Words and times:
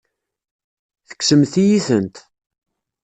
Tekksemt-iyi-tent. 1.07 2.15